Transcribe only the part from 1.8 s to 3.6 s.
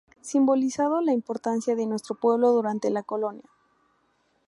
nuestro pueblo durante la colonia.